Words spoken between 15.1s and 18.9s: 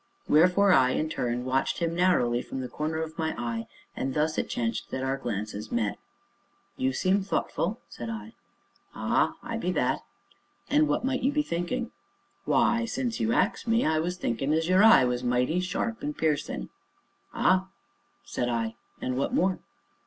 mighty sharp and piercin'." "Ah!" said I;